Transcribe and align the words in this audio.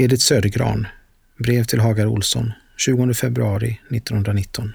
Edith 0.00 0.22
Södergran, 0.22 0.86
brev 1.38 1.64
till 1.64 1.80
Hagar 1.80 2.06
Olsson, 2.06 2.52
20 2.76 3.14
februari 3.14 3.80
1919. 3.90 4.72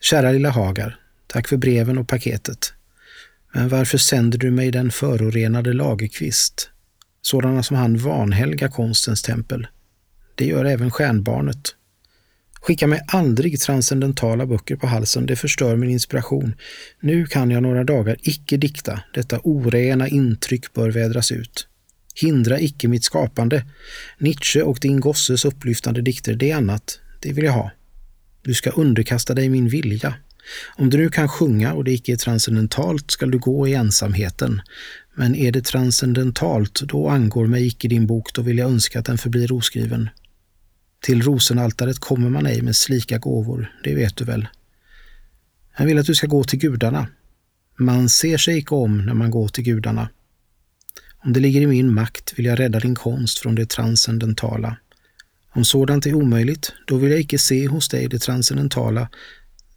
Kära 0.00 0.32
lilla 0.32 0.50
Hagar, 0.50 0.98
tack 1.26 1.48
för 1.48 1.56
breven 1.56 1.98
och 1.98 2.08
paketet. 2.08 2.72
Men 3.52 3.68
varför 3.68 3.98
sänder 3.98 4.38
du 4.38 4.50
mig 4.50 4.70
den 4.70 4.90
förorenade 4.90 5.72
Lagerkvist? 5.72 6.70
Sådana 7.20 7.62
som 7.62 7.76
han 7.76 7.96
vanhelga 7.96 8.68
konstens 8.68 9.22
tempel. 9.22 9.66
Det 10.34 10.46
gör 10.46 10.64
även 10.64 10.90
stjärnbarnet. 10.90 11.74
Skicka 12.60 12.86
mig 12.86 13.00
aldrig 13.06 13.60
transcendentala 13.60 14.46
böcker 14.46 14.76
på 14.76 14.86
halsen, 14.86 15.26
det 15.26 15.36
förstör 15.36 15.76
min 15.76 15.90
inspiration. 15.90 16.54
Nu 17.00 17.26
kan 17.26 17.50
jag 17.50 17.62
några 17.62 17.84
dagar 17.84 18.16
icke 18.20 18.56
dikta, 18.56 19.00
detta 19.14 19.40
orena 19.42 20.08
intryck 20.08 20.72
bör 20.72 20.90
vädras 20.90 21.32
ut. 21.32 21.68
Hindra 22.14 22.60
icke 22.60 22.88
mitt 22.88 23.04
skapande. 23.04 23.64
Nietzsche 24.18 24.62
och 24.62 24.78
din 24.80 25.00
gosses 25.00 25.44
upplyftande 25.44 26.02
dikter, 26.02 26.34
det 26.34 26.50
är 26.50 26.56
annat, 26.56 26.98
det 27.20 27.32
vill 27.32 27.44
jag 27.44 27.52
ha. 27.52 27.70
Du 28.42 28.54
ska 28.54 28.70
underkasta 28.70 29.34
dig 29.34 29.48
min 29.48 29.68
vilja. 29.68 30.14
Om 30.76 30.90
du 30.90 30.98
nu 30.98 31.08
kan 31.08 31.28
sjunga 31.28 31.72
och 31.72 31.84
det 31.84 31.92
icke 31.92 32.12
är 32.12 32.16
transcendentalt 32.16 33.10
skall 33.10 33.30
du 33.30 33.38
gå 33.38 33.68
i 33.68 33.74
ensamheten. 33.74 34.62
Men 35.14 35.34
är 35.34 35.52
det 35.52 35.64
transcendentalt, 35.64 36.80
då 36.80 37.08
angår 37.08 37.46
mig 37.46 37.66
icke 37.66 37.88
din 37.88 38.06
bok, 38.06 38.34
då 38.34 38.42
vill 38.42 38.58
jag 38.58 38.70
önska 38.70 38.98
att 38.98 39.06
den 39.06 39.18
förblir 39.18 39.52
oskriven. 39.52 40.10
Till 41.00 41.22
rosenaltaret 41.22 41.98
kommer 41.98 42.30
man 42.30 42.46
ej 42.46 42.62
med 42.62 42.76
slika 42.76 43.18
gåvor, 43.18 43.72
det 43.84 43.94
vet 43.94 44.16
du 44.16 44.24
väl. 44.24 44.46
Jag 45.76 45.86
vill 45.86 45.98
att 45.98 46.06
du 46.06 46.14
ska 46.14 46.26
gå 46.26 46.44
till 46.44 46.58
gudarna. 46.58 47.06
Man 47.78 48.08
ser 48.08 48.38
sig 48.38 48.58
icke 48.58 48.74
om 48.74 49.06
när 49.06 49.14
man 49.14 49.30
går 49.30 49.48
till 49.48 49.64
gudarna. 49.64 50.08
Om 51.24 51.32
det 51.32 51.40
ligger 51.40 51.60
i 51.60 51.66
min 51.66 51.94
makt 51.94 52.32
vill 52.36 52.46
jag 52.46 52.60
rädda 52.60 52.80
din 52.80 52.94
konst 52.94 53.38
från 53.38 53.54
det 53.54 53.70
transcendentala. 53.70 54.76
Om 55.54 55.64
sådant 55.64 56.06
är 56.06 56.14
omöjligt, 56.14 56.72
då 56.86 56.96
vill 56.96 57.10
jag 57.10 57.20
icke 57.20 57.38
se 57.38 57.66
hos 57.66 57.88
dig 57.88 58.08
det 58.08 58.18
transcendentala, 58.18 59.08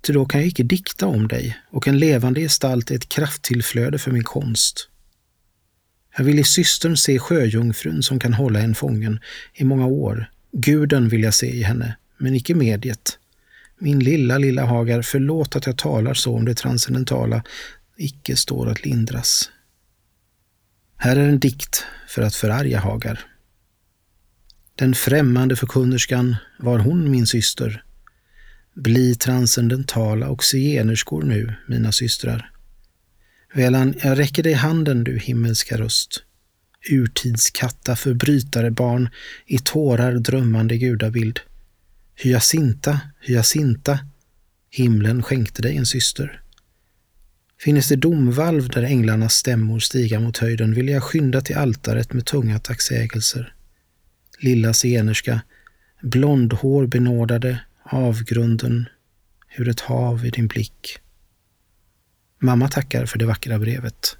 ty 0.01 0.13
då 0.13 0.25
kan 0.25 0.41
jag 0.41 0.47
icke 0.47 0.63
dikta 0.63 1.07
om 1.07 1.27
dig, 1.27 1.57
och 1.69 1.87
en 1.87 1.99
levande 1.99 2.41
gestalt 2.41 2.91
är 2.91 2.95
ett 2.95 3.09
krafttillflöde 3.09 3.99
för 3.99 4.11
min 4.11 4.23
konst. 4.23 4.89
Jag 6.17 6.25
vill 6.25 6.39
i 6.39 6.43
systern 6.43 6.97
se 6.97 7.19
sjöjungfrun 7.19 8.03
som 8.03 8.19
kan 8.19 8.33
hålla 8.33 8.59
en 8.59 8.75
fången 8.75 9.19
i 9.53 9.63
många 9.63 9.85
år. 9.85 10.29
Guden 10.51 11.09
vill 11.09 11.23
jag 11.23 11.33
se 11.33 11.47
i 11.47 11.63
henne, 11.63 11.97
men 12.17 12.35
icke 12.35 12.55
mediet. 12.55 13.17
Min 13.79 13.99
lilla, 13.99 14.37
lilla 14.37 14.65
Hagar, 14.65 15.01
förlåt 15.01 15.55
att 15.55 15.65
jag 15.65 15.77
talar 15.77 16.13
så 16.13 16.35
om 16.35 16.45
det 16.45 16.55
transcendentala, 16.55 17.43
icke 17.97 18.35
står 18.35 18.69
att 18.69 18.85
lindras. 18.85 19.51
Här 21.05 21.15
är 21.15 21.29
en 21.29 21.39
dikt 21.39 21.83
för 22.07 22.21
att 22.21 22.35
förarga 22.35 22.79
Hagar. 22.79 23.19
Den 24.75 24.95
främmande 24.95 25.55
förkunnerskan, 25.55 26.35
var 26.59 26.79
hon 26.79 27.11
min 27.11 27.27
syster? 27.27 27.83
Bli 28.73 29.15
transcendentala 29.15 30.29
och 30.29 30.43
zigenerskor 30.43 31.23
nu, 31.23 31.53
mina 31.67 31.91
systrar. 31.91 32.51
Välan, 33.53 33.93
jag 34.03 34.19
räcker 34.19 34.43
dig 34.43 34.53
handen, 34.53 35.03
du 35.03 35.19
himmelska 35.19 35.77
röst. 35.77 36.23
Urtidskatta 36.89 37.95
förbrytare 37.95 38.71
barn 38.71 39.09
i 39.45 39.57
tårar 39.57 40.13
drömmande 40.13 40.77
gudabild. 40.77 41.39
Hyacinta, 42.15 42.99
hyacinta, 43.21 43.99
himlen 44.69 45.23
skänkte 45.23 45.61
dig 45.61 45.77
en 45.77 45.85
syster. 45.85 46.41
Finnes 47.59 47.87
det 47.87 47.95
domvalv 47.95 48.69
där 48.69 48.83
änglarnas 48.83 49.33
stämmor 49.33 49.79
stiga 49.79 50.19
mot 50.19 50.37
höjden 50.37 50.73
vill 50.73 50.89
jag 50.89 51.03
skynda 51.03 51.41
till 51.41 51.55
altaret 51.57 52.13
med 52.13 52.25
tunga 52.25 52.59
tacksägelser. 52.59 53.53
Lilla 54.39 54.73
zigenerska, 54.73 55.41
blondhår 56.01 56.87
benådade, 56.87 57.59
avgrunden, 57.83 58.85
hur 59.47 59.69
ett 59.69 59.79
hav 59.79 60.25
i 60.25 60.29
din 60.29 60.47
blick. 60.47 60.99
Mamma 62.39 62.67
tackar 62.67 63.05
för 63.05 63.19
det 63.19 63.25
vackra 63.25 63.59
brevet. 63.59 64.17